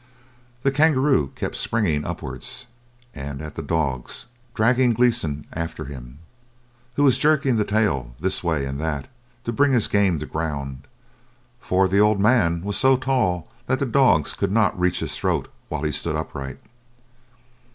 The 0.63 0.71
kangaroo 0.71 1.27
kept 1.35 1.55
springing 1.55 2.05
upwards 2.05 2.65
and 3.13 3.39
at 3.39 3.53
the 3.53 3.61
dogs, 3.61 4.25
dragging 4.55 4.93
Gleeson 4.95 5.45
after 5.53 5.85
him, 5.85 6.17
who 6.95 7.03
was 7.03 7.19
jerking 7.19 7.57
the 7.57 7.63
tail 7.65 8.15
this 8.19 8.43
way 8.43 8.65
and 8.65 8.79
that 8.81 9.09
to 9.43 9.53
bring 9.53 9.73
his 9.73 9.87
game 9.87 10.17
to 10.17 10.25
the 10.25 10.31
ground, 10.31 10.87
for 11.59 11.87
the 11.87 11.99
"old 11.99 12.19
man" 12.19 12.63
was 12.63 12.77
so 12.77 12.97
tall 12.97 13.47
that 13.67 13.77
the 13.77 13.85
dogs 13.85 14.33
could 14.33 14.51
not 14.51 14.79
reach 14.79 15.01
his 15.01 15.15
throat 15.15 15.47
while 15.69 15.83
he 15.83 15.91
stood 15.91 16.15
upright. 16.15 16.57